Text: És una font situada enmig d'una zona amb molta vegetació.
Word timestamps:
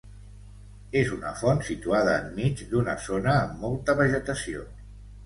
És 1.01 1.11
una 1.17 1.33
font 1.41 1.61
situada 1.67 2.15
enmig 2.21 2.63
d'una 2.71 2.95
zona 3.05 3.37
amb 3.43 3.61
molta 3.67 3.97
vegetació. 4.01 4.65